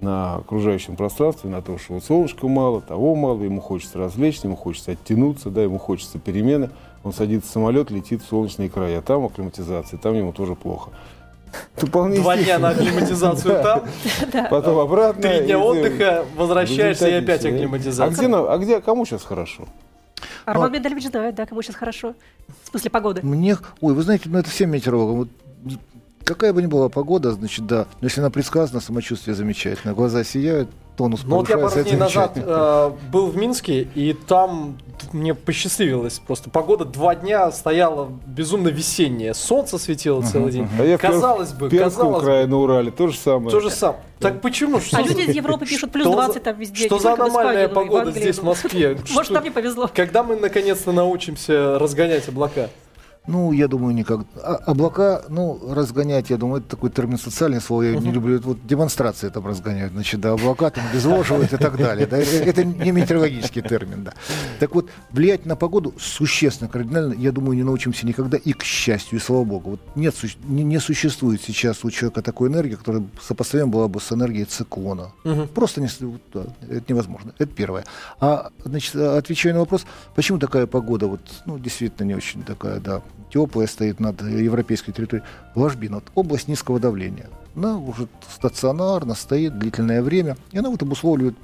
на 0.00 0.36
окружающем 0.36 0.96
пространстве, 0.96 1.50
на 1.50 1.60
том, 1.60 1.78
что 1.78 1.94
вот 1.94 2.04
солнышка 2.04 2.46
мало, 2.46 2.80
того 2.80 3.14
мало, 3.14 3.42
ему 3.42 3.60
хочется 3.60 3.98
развлечься, 3.98 4.46
ему 4.46 4.56
хочется 4.56 4.92
оттянуться, 4.92 5.50
да, 5.50 5.62
ему 5.62 5.78
хочется 5.78 6.18
перемены. 6.18 6.70
Он 7.04 7.12
садится 7.12 7.48
в 7.48 7.52
самолет, 7.52 7.90
летит 7.90 8.22
в 8.22 8.28
солнечные 8.28 8.68
края, 8.68 9.00
там 9.02 9.24
акклиматизация, 9.24 9.98
там 9.98 10.14
ему 10.14 10.32
тоже 10.32 10.54
плохо. 10.54 10.90
Вполне 11.76 12.20
Два 12.20 12.36
дня 12.36 12.58
на 12.58 12.70
акклиматизацию 12.70 13.62
там, 14.32 14.48
Потом 14.50 14.78
обратно. 14.80 15.22
три 15.22 15.46
дня 15.46 15.58
отдыха, 15.58 16.24
возвращаешься 16.36 17.08
и 17.08 17.12
опять 17.12 17.40
всё. 17.40 17.48
А 17.50 17.52
акклиматизация. 17.54 18.28
где, 18.28 18.36
а 18.36 18.58
где, 18.58 18.80
кому 18.80 19.04
сейчас 19.06 19.24
хорошо? 19.24 19.64
А 20.44 20.52
Роман 20.54 20.72
Медалевич 20.72 21.06
знает, 21.06 21.34
да, 21.34 21.46
кому 21.46 21.62
сейчас 21.62 21.76
хорошо. 21.76 22.14
В 22.64 22.70
смысле 22.70 22.90
погоды. 22.90 23.20
Мне, 23.22 23.56
ой, 23.80 23.94
вы 23.94 24.02
знаете, 24.02 24.28
ну 24.28 24.38
это 24.38 24.50
всем 24.50 24.70
метеорологам. 24.70 25.16
Вот, 25.18 25.28
какая 26.28 26.52
бы 26.52 26.62
ни 26.62 26.66
была 26.66 26.88
погода, 26.88 27.32
значит, 27.32 27.66
да, 27.66 27.86
но 28.00 28.06
если 28.06 28.20
она 28.20 28.30
предсказана, 28.30 28.80
самочувствие 28.80 29.34
замечательно, 29.34 29.94
глаза 29.94 30.22
сияют, 30.24 30.68
тонус 30.96 31.22
Ну 31.24 31.36
вот 31.36 31.48
я 31.48 31.56
пару 31.56 31.82
дней 31.82 31.96
назад 31.96 32.32
э, 32.34 32.90
был 33.12 33.28
в 33.28 33.36
Минске, 33.36 33.82
и 33.94 34.12
там 34.12 34.78
мне 35.12 35.32
посчастливилось 35.32 36.18
просто. 36.18 36.50
Погода 36.50 36.84
два 36.84 37.14
дня 37.14 37.50
стояла 37.52 38.08
безумно 38.26 38.68
весенняя. 38.68 39.32
Солнце 39.32 39.78
светило 39.78 40.22
целый 40.22 40.50
день. 40.52 40.64
А 40.64 40.82
в 40.82 40.86
Перм- 40.86 40.98
казалось 40.98 41.52
бы, 41.52 41.68
В 41.68 41.70
Пермском 41.70 42.14
казалось 42.14 42.24
бы, 42.44 42.46
на 42.50 42.56
Урале 42.58 42.90
то 42.90 43.06
же 43.06 43.16
самое. 43.16 43.50
то 43.50 43.60
же 43.60 43.70
самое. 43.70 44.02
Так 44.18 44.40
почему? 44.40 44.80
Что 44.80 44.98
А 44.98 45.02
за- 45.04 45.08
люди 45.10 45.30
из 45.30 45.36
Европы 45.36 45.66
пишут 45.66 45.92
плюс 45.92 46.04
что 46.04 46.10
за- 46.16 46.24
20 46.26 46.42
там 46.42 46.58
везде. 46.58 46.86
Что 46.86 46.98
за 46.98 47.12
аномальная 47.12 47.68
погода 47.68 48.10
здесь, 48.10 48.38
в. 48.38 48.42
Москве? 48.42 48.98
Может, 49.14 49.30
нам 49.32 49.44
не 49.44 49.50
повезло. 49.50 49.88
Когда 49.94 50.24
мы 50.24 50.34
наконец-то 50.36 50.90
научимся 50.90 51.78
разгонять 51.78 52.28
облака? 52.28 52.68
Ну, 53.28 53.52
я 53.52 53.68
думаю, 53.68 53.94
никак. 53.94 54.20
А, 54.42 54.54
облака, 54.66 55.22
ну, 55.28 55.60
разгонять, 55.74 56.30
я 56.30 56.38
думаю, 56.38 56.60
это 56.60 56.70
такой 56.70 56.88
термин 56.88 57.18
социальный 57.18 57.60
слово, 57.60 57.82
я 57.82 57.96
не 57.96 58.10
люблю. 58.10 58.40
Вот 58.40 58.66
демонстрации 58.66 59.28
там 59.28 59.46
разгоняют, 59.46 59.92
значит, 59.92 60.20
да, 60.20 60.32
облака 60.32 60.70
там 60.70 60.84
обезвоживают 60.90 61.52
и 61.52 61.58
так 61.58 61.76
далее. 61.76 62.06
Да, 62.06 62.16
это, 62.16 62.64
не 62.64 62.90
метеорологический 62.90 63.60
термин, 63.60 64.04
да. 64.04 64.14
Так 64.60 64.74
вот, 64.74 64.88
влиять 65.10 65.44
на 65.44 65.56
погоду 65.56 65.94
существенно, 65.98 66.70
кардинально, 66.70 67.12
я 67.12 67.30
думаю, 67.30 67.54
не 67.54 67.64
научимся 67.64 68.06
никогда, 68.06 68.38
и 68.38 68.52
к 68.54 68.62
счастью, 68.62 69.18
и 69.18 69.20
слава 69.20 69.44
богу. 69.44 69.70
Вот 69.72 69.80
нет, 69.94 70.14
не, 70.44 70.64
не 70.64 70.80
существует 70.80 71.42
сейчас 71.42 71.84
у 71.84 71.90
человека 71.90 72.22
такой 72.22 72.48
энергии, 72.48 72.76
которая 72.76 73.04
сопоставима 73.20 73.68
была 73.68 73.88
бы 73.88 74.00
с 74.00 74.10
энергией 74.10 74.46
циклона. 74.46 75.12
Просто 75.54 75.82
не, 75.82 75.88
да, 76.32 76.44
это 76.62 76.84
невозможно. 76.88 77.34
Это 77.38 77.52
первое. 77.52 77.84
А, 78.20 78.50
значит, 78.64 78.96
отвечая 78.96 79.52
на 79.52 79.60
вопрос, 79.60 79.84
почему 80.14 80.38
такая 80.38 80.66
погода, 80.66 81.06
вот, 81.08 81.20
ну, 81.44 81.58
действительно 81.58 82.06
не 82.06 82.14
очень 82.14 82.42
такая, 82.42 82.80
да, 82.80 83.02
теплая 83.30 83.66
стоит 83.66 84.00
над 84.00 84.22
европейской 84.22 84.92
территорией. 84.92 85.26
Ложбина, 85.54 85.96
вот, 85.96 86.04
область 86.14 86.48
низкого 86.48 86.80
давления. 86.80 87.28
Она 87.54 87.78
уже 87.78 88.08
стационарно 88.32 89.14
стоит 89.14 89.58
длительное 89.58 90.02
время, 90.02 90.36
и 90.52 90.58
она 90.58 90.70
вот 90.70 90.82
обусловливает 90.82 91.36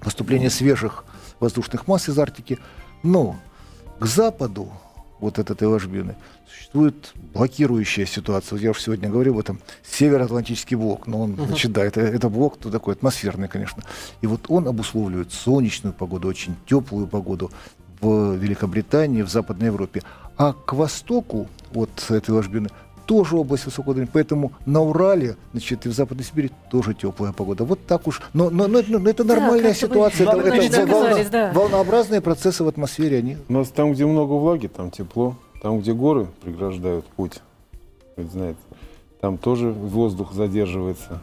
поступление 0.00 0.50
свежих 0.50 1.04
воздушных 1.40 1.86
масс 1.86 2.08
из 2.08 2.18
Арктики. 2.18 2.58
Но 3.02 3.36
к 3.98 4.06
западу 4.06 4.70
вот 5.20 5.38
от 5.38 5.50
этой 5.50 5.68
ложбины 5.68 6.16
существует 6.48 7.12
блокирующая 7.34 8.06
ситуация. 8.06 8.58
Я 8.58 8.70
уже 8.70 8.80
сегодня 8.80 9.08
говорил 9.08 9.34
об 9.34 9.40
этом. 9.40 9.60
Североатлантический 9.82 10.76
блок. 10.76 11.06
Но 11.06 11.22
он, 11.22 11.36
значит, 11.36 11.72
да, 11.72 11.84
это, 11.84 12.00
это 12.00 12.28
блок 12.28 12.58
то 12.58 12.70
такой 12.70 12.94
атмосферный, 12.94 13.48
конечно. 13.48 13.82
И 14.20 14.26
вот 14.26 14.46
он 14.48 14.66
обусловливает 14.66 15.32
солнечную 15.32 15.92
погоду, 15.92 16.28
очень 16.28 16.56
теплую 16.66 17.06
погоду 17.06 17.50
в 18.00 18.34
Великобритании, 18.34 19.22
в 19.22 19.28
Западной 19.28 19.66
Европе. 19.66 20.02
А 20.40 20.54
к 20.54 20.72
востоку 20.72 21.48
от 21.74 21.90
этой 22.08 22.30
ложбины 22.30 22.70
тоже 23.04 23.36
область 23.36 23.66
высокого 23.66 23.92
давления. 23.92 24.10
Поэтому 24.10 24.52
на 24.64 24.80
Урале, 24.80 25.36
значит, 25.52 25.84
и 25.84 25.90
в 25.90 25.92
Западной 25.92 26.24
Сибири 26.24 26.50
тоже 26.70 26.94
теплая 26.94 27.32
погода. 27.34 27.64
Вот 27.64 27.84
так 27.86 28.06
уж. 28.06 28.22
Но, 28.32 28.48
но, 28.48 28.66
но, 28.66 28.78
это- 28.78 28.98
но 28.98 29.10
это 29.10 29.22
нормальная 29.22 29.68
вы 29.72 29.74
ситуация. 29.74 30.26
Это, 30.26 30.38
однозначно 30.38 30.76
это 30.76 30.86
волна- 30.86 31.24
да. 31.30 31.52
волнообразные 31.52 32.22
процессы 32.22 32.64
в 32.64 32.68
атмосфере. 32.68 33.18
Они 33.18 33.36
У 33.50 33.52
нас 33.52 33.68
там, 33.68 33.92
где 33.92 34.06
много 34.06 34.32
влаги, 34.32 34.68
там 34.68 34.90
тепло. 34.90 35.36
Там, 35.60 35.80
где 35.80 35.92
горы 35.92 36.26
преграждают 36.42 37.04
путь, 37.04 37.42
вы 38.16 38.24
знаете, 38.24 38.58
там 39.20 39.36
тоже 39.36 39.70
воздух 39.70 40.32
задерживается 40.32 41.20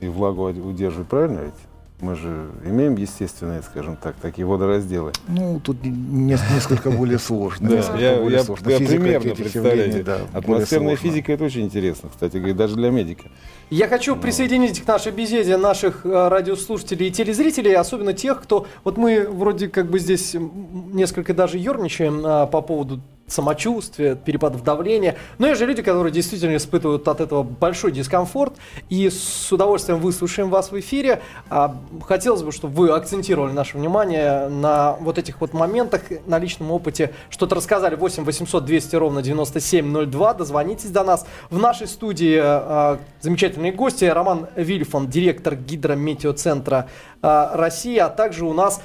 и 0.00 0.08
влагу 0.08 0.46
удерживает. 0.46 1.06
Правильно 1.08 1.38
ведь? 1.42 1.54
Мы 2.00 2.14
же 2.14 2.50
имеем 2.62 2.94
естественные, 2.96 3.62
скажем 3.62 3.96
так, 3.96 4.16
такие 4.20 4.46
водоразделы. 4.46 5.12
Ну, 5.28 5.58
тут 5.64 5.82
не- 5.82 5.88
не- 5.90 6.36
несколько 6.54 6.90
более 6.90 7.18
сложно. 7.18 7.70
Да, 7.70 7.76
несколько 7.76 7.98
я, 7.98 8.16
более 8.16 8.38
я- 8.38 8.44
сложно. 8.44 8.68
я 8.68 8.78
Физика 8.78 9.00
примерно 9.02 9.34
представляю. 9.34 10.04
да, 10.04 10.18
Атмосферная 10.34 10.96
физика 10.96 11.32
это 11.32 11.44
очень 11.44 11.62
интересно, 11.62 12.10
кстати 12.10 12.36
говоря, 12.36 12.52
даже 12.52 12.76
для 12.76 12.90
медика. 12.90 13.30
Я 13.70 13.88
хочу 13.88 14.14
присоединить 14.14 14.80
к 14.82 14.86
нашей 14.86 15.10
беседе 15.10 15.56
наших 15.56 16.04
э, 16.04 16.28
радиослушателей 16.28 17.08
и 17.08 17.10
телезрителей, 17.10 17.74
особенно 17.74 18.12
тех, 18.12 18.42
кто... 18.42 18.66
Вот 18.84 18.98
мы 18.98 19.26
вроде 19.28 19.68
как 19.68 19.90
бы 19.90 19.98
здесь 19.98 20.36
несколько 20.92 21.32
даже 21.32 21.56
ерничаем 21.56 22.20
а, 22.24 22.46
по 22.46 22.60
поводу 22.60 23.00
самочувствия, 23.26 24.14
перепадов 24.14 24.62
давления. 24.62 25.16
Но 25.38 25.48
есть 25.48 25.58
же 25.58 25.66
люди, 25.66 25.82
которые 25.82 26.12
действительно 26.12 26.56
испытывают 26.56 27.06
от 27.08 27.20
этого 27.20 27.42
большой 27.42 27.92
дискомфорт. 27.92 28.54
И 28.88 29.10
с 29.10 29.52
удовольствием 29.52 29.98
выслушаем 30.00 30.50
вас 30.50 30.70
в 30.70 30.78
эфире. 30.78 31.22
А, 31.50 31.76
хотелось 32.06 32.42
бы, 32.42 32.52
чтобы 32.52 32.74
вы 32.74 32.90
акцентировали 32.90 33.52
наше 33.52 33.78
внимание 33.78 34.48
на 34.48 34.92
вот 35.00 35.18
этих 35.18 35.40
вот 35.40 35.52
моментах, 35.52 36.02
на 36.26 36.38
личном 36.38 36.70
опыте, 36.70 37.12
что-то 37.30 37.56
рассказали. 37.56 37.96
8 37.96 38.24
800 38.24 38.64
200 38.64 38.96
ровно 38.96 39.22
9702. 39.22 40.34
Дозвонитесь 40.34 40.90
до 40.90 41.02
нас. 41.04 41.26
В 41.50 41.58
нашей 41.58 41.88
студии 41.88 42.38
а, 42.40 42.98
замечательные 43.20 43.72
гости. 43.72 44.04
Роман 44.04 44.46
Вильфон, 44.54 45.08
директор 45.08 45.56
гидрометеоцентра 45.56 46.88
а, 47.22 47.56
России, 47.56 47.98
а 47.98 48.08
также 48.08 48.44
у 48.44 48.52
нас 48.52 48.80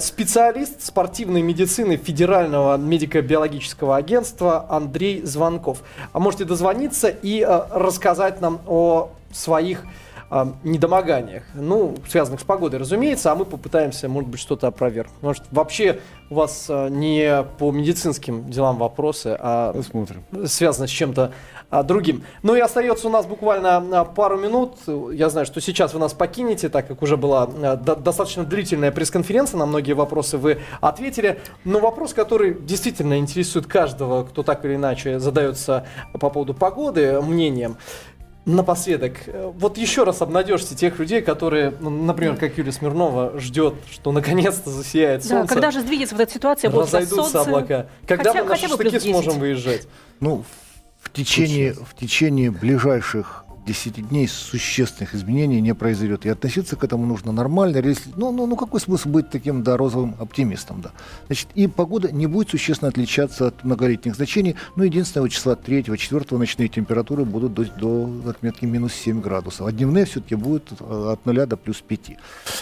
специалист 0.00 0.82
спортивной 0.82 1.42
медицины 1.42 1.96
Федерального 1.96 2.76
медико-биологического 2.76 3.96
агентства 3.96 4.66
Андрей 4.68 5.22
Звонков. 5.22 5.82
А 6.12 6.18
можете 6.18 6.44
дозвониться 6.44 7.08
и 7.08 7.40
э, 7.40 7.62
рассказать 7.70 8.40
нам 8.40 8.60
о 8.66 9.10
своих 9.32 9.84
а, 10.34 10.54
недомоганиях, 10.64 11.42
ну, 11.52 11.94
связанных 12.08 12.40
с 12.40 12.44
погодой, 12.44 12.80
разумеется, 12.80 13.30
а 13.30 13.34
мы 13.34 13.44
попытаемся, 13.44 14.08
может 14.08 14.30
быть, 14.30 14.40
что-то 14.40 14.66
опровергнуть. 14.66 15.14
Может, 15.20 15.42
вообще 15.50 16.00
у 16.30 16.36
вас 16.36 16.68
а, 16.70 16.88
не 16.88 17.44
по 17.58 17.70
медицинским 17.70 18.50
делам 18.50 18.78
вопросы, 18.78 19.36
а 19.38 19.74
Посмотрим. 19.74 20.24
связано 20.46 20.86
с 20.86 20.90
чем-то 20.90 21.32
а, 21.68 21.82
другим. 21.82 22.24
Ну 22.42 22.54
и 22.54 22.60
остается 22.60 23.08
у 23.08 23.10
нас 23.10 23.26
буквально 23.26 23.76
а, 23.76 24.04
пару 24.06 24.38
минут. 24.38 24.78
Я 25.12 25.28
знаю, 25.28 25.44
что 25.44 25.60
сейчас 25.60 25.92
вы 25.92 26.00
нас 26.00 26.14
покинете, 26.14 26.70
так 26.70 26.88
как 26.88 27.02
уже 27.02 27.18
была 27.18 27.42
а, 27.62 27.76
до- 27.76 27.96
достаточно 27.96 28.44
длительная 28.44 28.90
пресс-конференция, 28.90 29.58
на 29.58 29.66
многие 29.66 29.92
вопросы 29.92 30.38
вы 30.38 30.60
ответили. 30.80 31.40
Но 31.64 31.78
вопрос, 31.78 32.14
который 32.14 32.54
действительно 32.54 33.18
интересует 33.18 33.66
каждого, 33.66 34.24
кто 34.24 34.42
так 34.42 34.64
или 34.64 34.76
иначе 34.76 35.18
задается 35.18 35.86
по 36.14 36.30
поводу 36.30 36.54
погоды 36.54 37.20
мнением. 37.20 37.76
Напоследок, 38.44 39.18
э, 39.26 39.52
вот 39.56 39.78
еще 39.78 40.02
раз 40.02 40.20
обнадежьте 40.20 40.74
тех 40.74 40.98
людей, 40.98 41.22
которые, 41.22 41.72
ну, 41.78 41.90
например, 41.90 42.34
как 42.36 42.58
Юлия 42.58 42.72
Смирнова, 42.72 43.38
ждет, 43.38 43.74
что 43.88 44.10
наконец-то 44.10 44.68
засияет 44.68 45.22
Да, 45.22 45.28
солнце. 45.28 45.54
когда 45.54 45.70
же 45.70 45.80
сдвинется 45.80 46.16
вот 46.16 46.22
эта 46.22 46.32
ситуация, 46.32 46.68
будет 46.70 46.86
разойдутся 46.86 47.16
солнце? 47.30 47.40
облака. 47.42 47.86
Когда 48.04 48.30
Хотя- 48.32 48.42
мы 48.42 48.48
на 48.48 48.54
хотя 48.56 48.62
шашлыки 48.68 48.90
плюс 48.90 49.02
10. 49.04 49.10
сможем 49.12 49.38
выезжать? 49.38 49.86
Ну, 50.18 50.44
в 51.00 51.10
течение, 51.12 51.74
в 51.74 51.94
течение 51.94 52.50
ближайших 52.50 53.44
10 53.66 54.08
дней 54.08 54.28
существенных 54.28 55.14
изменений 55.14 55.60
не 55.60 55.74
произойдет. 55.74 56.26
И 56.26 56.28
относиться 56.28 56.76
к 56.76 56.84
этому 56.84 57.06
нужно 57.06 57.32
нормально. 57.32 57.82
Ну, 58.16 58.32
ну, 58.32 58.46
ну 58.46 58.56
какой 58.56 58.80
смысл 58.80 59.08
быть 59.08 59.30
таким, 59.30 59.62
да, 59.62 59.76
розовым 59.76 60.14
оптимистом, 60.18 60.80
да. 60.80 60.90
Значит, 61.26 61.48
и 61.54 61.66
погода 61.66 62.10
не 62.10 62.26
будет 62.26 62.50
существенно 62.50 62.88
отличаться 62.88 63.48
от 63.48 63.64
многолетних 63.64 64.16
значений. 64.16 64.56
Ну, 64.76 64.84
единственного 64.84 65.28
числа 65.28 65.54
3-4 65.54 66.38
ночные 66.38 66.68
температуры 66.68 67.24
будут 67.24 67.54
до, 67.54 67.64
до 67.64 68.30
отметки 68.30 68.64
минус 68.64 68.94
7 68.94 69.20
градусов. 69.20 69.66
А 69.66 69.72
дневные 69.72 70.04
все-таки 70.04 70.34
будут 70.34 70.72
э, 70.80 71.12
от 71.12 71.24
0 71.24 71.46
до 71.46 71.56
плюс 71.56 71.80
5. 71.80 72.16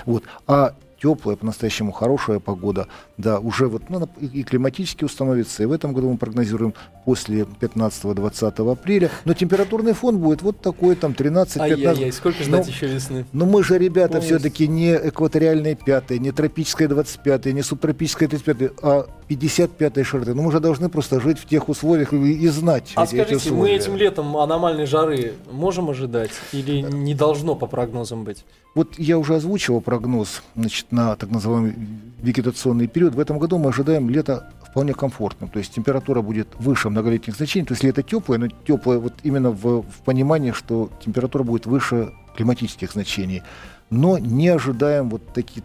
Вот. 0.07 0.25
А 0.47 0.75
теплая, 1.01 1.37
по-настоящему 1.37 1.93
хорошая 1.93 2.41
погода, 2.41 2.87
да, 3.17 3.39
уже 3.39 3.69
вот 3.69 3.83
ну, 3.89 4.09
и, 4.21 4.43
климатически 4.43 5.05
установится, 5.05 5.63
и 5.63 5.67
в 5.67 5.73
этом 5.73 5.93
году 5.93 6.11
мы 6.11 6.19
прогнозируем 6.19 6.75
после 7.05 7.43
15-20 7.43 8.73
апреля, 8.73 9.11
но 9.25 9.35
температурный 9.35 9.93
фон 9.95 10.19
будет 10.19 10.43
вот 10.43 10.61
такой, 10.61 10.97
там, 10.97 11.13
13-15. 11.13 11.61
Ай-яй-яй, 11.61 12.13
сколько 12.13 12.45
ждать 12.45 12.67
Ну, 12.67 12.73
еще 12.73 12.87
весны? 12.87 13.25
но 13.33 13.47
мы 13.47 13.65
же, 13.65 13.79
ребята, 13.79 14.21
все-таки 14.21 14.69
не 14.69 14.95
экваториальные 14.95 15.77
пятые, 15.77 16.19
не 16.19 16.33
тропическое 16.33 16.89
25 16.89 17.47
не 17.47 17.63
субтропическое 17.63 18.29
35 18.29 18.73
а 18.83 19.07
55 19.29 20.07
широты. 20.07 20.35
Ну, 20.35 20.43
мы 20.43 20.53
же 20.53 20.61
должны 20.61 20.89
просто 20.89 21.21
жить 21.21 21.39
в 21.39 21.47
тех 21.47 21.69
условиях 21.69 22.13
и, 22.13 22.49
знать 22.49 22.93
А 22.97 23.05
эти, 23.05 23.15
эти 23.15 23.23
скажите, 23.23 23.51
мы 23.51 23.57
условия. 23.57 23.77
этим 23.77 23.97
летом 23.97 24.37
аномальной 24.37 24.87
жары 24.87 25.35
можем 25.51 25.91
ожидать 25.91 26.33
или 26.53 26.81
не 26.81 27.15
должно 27.15 27.55
по 27.55 27.67
прогнозам 27.67 28.25
быть? 28.25 28.45
Вот 28.75 28.99
я 28.99 29.19
уже 29.19 29.35
озвучивал 29.35 29.81
прогноз 29.81 30.43
значит, 30.55 30.93
на 30.93 31.17
так 31.17 31.31
называемый 31.31 31.75
вегетационный 32.23 32.87
период. 32.87 33.15
В 33.15 33.21
этом 33.21 33.39
году 33.39 33.59
мы 33.59 33.71
ожидаем 33.71 34.09
лето 34.09 34.53
вполне 34.71 34.95
комфортным. 34.95 35.51
То 35.51 35.59
есть 35.59 35.75
температура 35.75 36.23
будет 36.23 36.49
выше 36.59 36.89
многолетних 36.89 37.35
значений. 37.35 37.67
То 37.67 37.73
есть 37.73 37.83
лето 37.83 38.03
теплое, 38.03 38.39
но 38.39 38.49
теплое 38.49 38.99
вот 38.99 39.15
именно 39.25 39.51
в, 39.51 39.83
в 39.83 40.03
понимании, 40.05 40.53
что 40.53 40.91
температура 41.05 41.43
будет 41.43 41.67
выше 41.67 42.13
климатических 42.37 42.93
значений. 42.93 43.43
Но 43.91 44.19
не 44.19 44.49
ожидаем 44.49 45.11
вот 45.11 45.27
таких 45.33 45.65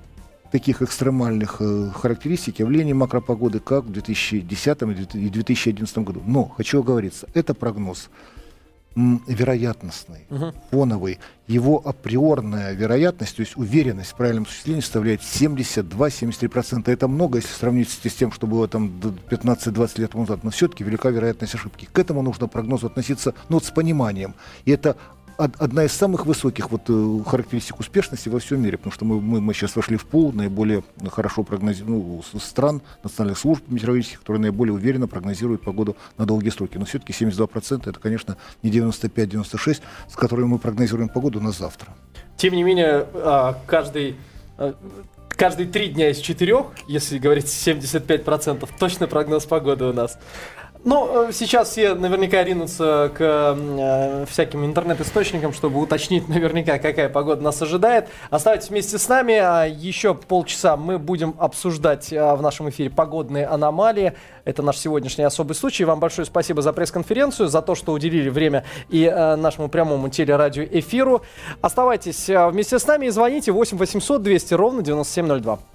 таких 0.51 0.81
экстремальных 0.81 1.57
э, 1.59 1.89
характеристик 1.93 2.59
явлений 2.59 2.93
макропогоды, 2.93 3.59
как 3.59 3.83
в 3.83 3.91
2010 3.91 4.81
и 5.13 5.29
2011 5.29 5.97
году. 5.97 6.21
Но 6.25 6.45
хочу 6.45 6.79
оговориться, 6.79 7.27
это 7.33 7.53
прогноз 7.53 8.09
вероятностный, 8.95 10.25
Мгм. 10.29 10.53
фоновый. 10.71 11.19
Его 11.47 11.81
априорная 11.85 12.71
вероятность, 12.73 13.35
то 13.35 13.41
есть 13.41 13.55
уверенность 13.57 14.11
в 14.11 14.15
правильном 14.15 14.43
осуществлении 14.43 14.81
составляет 14.81 15.21
72-73%. 15.21 16.91
Это 16.91 17.07
много, 17.07 17.37
если 17.37 17.49
сравнить 17.53 17.89
с 17.89 18.13
тем, 18.13 18.31
что 18.31 18.47
было 18.47 18.67
там 18.67 18.99
д- 18.99 19.09
15-20 19.29 19.99
лет 19.99 20.13
назад. 20.15 20.43
Но 20.43 20.49
все-таки 20.49 20.83
велика 20.83 21.09
вероятность 21.09 21.53
ошибки. 21.55 21.87
К 21.91 21.99
этому 21.99 22.21
нужно 22.21 22.47
прогнозу 22.47 22.87
относиться 22.87 23.33
ну, 23.49 23.57
вот 23.57 23.65
с 23.65 23.71
пониманием. 23.71 24.33
И 24.65 24.71
это 24.71 24.95
одна 25.37 25.83
из 25.83 25.91
самых 25.91 26.25
высоких 26.25 26.71
вот, 26.71 26.83
э, 26.87 27.19
характеристик 27.25 27.79
успешности 27.79 28.29
во 28.29 28.39
всем 28.39 28.61
мире, 28.61 28.77
потому 28.77 28.93
что 28.93 29.05
мы, 29.05 29.19
мы, 29.19 29.41
мы 29.41 29.53
сейчас 29.53 29.75
вошли 29.75 29.97
в 29.97 30.05
пол 30.05 30.31
наиболее 30.31 30.83
хорошо 31.11 31.43
прогнозируемых 31.43 32.25
ну, 32.33 32.39
стран, 32.39 32.81
национальных 33.03 33.37
служб 33.37 33.63
метеорологических, 33.67 34.19
которые 34.19 34.41
наиболее 34.41 34.73
уверенно 34.73 35.07
прогнозируют 35.07 35.61
погоду 35.61 35.95
на 36.17 36.25
долгие 36.25 36.49
сроки. 36.49 36.77
Но 36.77 36.85
все-таки 36.85 37.13
72% 37.13 37.89
это, 37.89 37.99
конечно, 37.99 38.37
не 38.63 38.71
95-96, 38.71 39.81
с 40.09 40.15
которыми 40.15 40.47
мы 40.47 40.59
прогнозируем 40.59 41.09
погоду 41.09 41.41
на 41.41 41.51
завтра. 41.51 41.89
Тем 42.37 42.53
не 42.53 42.63
менее, 42.63 43.05
а, 43.13 43.57
каждый, 43.65 44.15
а, 44.57 44.73
каждые 45.29 45.67
три 45.67 45.89
дня 45.89 46.09
из 46.09 46.19
четырех, 46.19 46.67
если 46.87 47.17
говорить 47.17 47.47
75%, 47.47 48.69
точно 48.79 49.07
прогноз 49.07 49.45
погоды 49.45 49.85
у 49.85 49.93
нас. 49.93 50.17
Ну, 50.85 51.29
э, 51.29 51.31
сейчас 51.31 51.69
все 51.71 51.95
наверняка 51.95 52.43
ринутся 52.43 53.11
к 53.11 53.17
э, 53.19 54.25
всяким 54.29 54.63
интернет-источникам, 54.65 55.51
чтобы 55.51 55.79
уточнить 55.79 56.27
наверняка, 56.29 56.77
какая 56.77 57.09
погода 57.09 57.41
нас 57.41 57.59
ожидает. 57.59 58.07
Оставайтесь 58.29 58.69
вместе 58.69 58.99
с 58.99 59.09
нами. 59.09 59.33
а 59.33 59.65
Еще 59.65 60.13
полчаса 60.13 60.77
мы 60.77 60.99
будем 60.99 61.33
обсуждать 61.39 62.13
а, 62.13 62.35
в 62.35 62.43
нашем 62.43 62.69
эфире 62.69 62.91
погодные 62.91 63.47
аномалии. 63.47 64.13
Это 64.43 64.61
наш 64.61 64.77
сегодняшний 64.77 65.23
особый 65.23 65.55
случай. 65.55 65.85
Вам 65.85 65.99
большое 65.99 66.27
спасибо 66.27 66.61
за 66.61 66.71
пресс-конференцию, 66.71 67.47
за 67.47 67.63
то, 67.63 67.73
что 67.73 67.91
уделили 67.91 68.29
время 68.29 68.63
и 68.89 69.05
э, 69.05 69.35
нашему 69.37 69.69
прямому 69.69 70.09
телерадиоэфиру. 70.09 71.23
Оставайтесь 71.61 72.27
вместе 72.27 72.77
с 72.77 72.85
нами 72.85 73.07
и 73.07 73.09
звоните 73.09 73.51
8 73.51 73.75
800 73.75 74.21
200 74.21 74.53
ровно 74.53 74.83
9702. 74.83 75.74